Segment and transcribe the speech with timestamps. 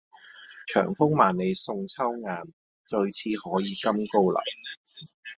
[0.73, 2.47] 長風萬里送秋雁，
[2.89, 4.41] 對此可以酣高樓